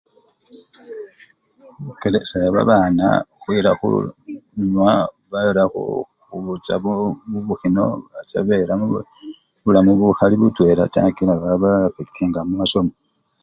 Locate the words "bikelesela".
1.85-2.47